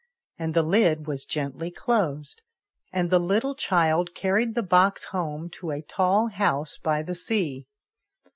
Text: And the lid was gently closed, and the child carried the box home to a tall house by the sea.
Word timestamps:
And 0.39 0.55
the 0.55 0.63
lid 0.63 1.05
was 1.05 1.25
gently 1.25 1.69
closed, 1.69 2.41
and 2.91 3.11
the 3.11 3.53
child 3.59 4.15
carried 4.15 4.55
the 4.55 4.63
box 4.63 5.03
home 5.03 5.47
to 5.59 5.69
a 5.69 5.83
tall 5.83 6.29
house 6.29 6.79
by 6.79 7.03
the 7.03 7.13
sea. 7.13 7.67